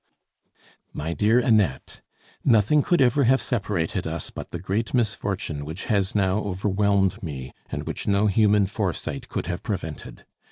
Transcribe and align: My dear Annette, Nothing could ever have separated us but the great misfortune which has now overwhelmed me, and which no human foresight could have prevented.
My 0.93 1.13
dear 1.13 1.37
Annette, 1.37 2.01
Nothing 2.43 2.81
could 2.81 3.03
ever 3.03 3.25
have 3.25 3.39
separated 3.39 4.07
us 4.07 4.31
but 4.31 4.49
the 4.49 4.57
great 4.57 4.95
misfortune 4.95 5.63
which 5.63 5.83
has 5.93 6.15
now 6.15 6.39
overwhelmed 6.39 7.21
me, 7.21 7.53
and 7.69 7.83
which 7.83 8.07
no 8.07 8.25
human 8.25 8.65
foresight 8.65 9.29
could 9.29 9.45
have 9.45 9.61
prevented. 9.61 10.25